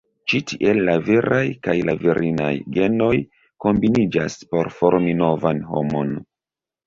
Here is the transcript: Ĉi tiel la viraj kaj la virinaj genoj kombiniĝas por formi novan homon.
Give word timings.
Ĉi 0.31 0.37
tiel 0.51 0.79
la 0.85 0.93
viraj 1.09 1.41
kaj 1.67 1.73
la 1.89 1.93
virinaj 2.05 2.49
genoj 2.79 3.11
kombiniĝas 3.65 4.39
por 4.53 4.71
formi 4.79 5.13
novan 5.23 5.63
homon. 5.75 6.17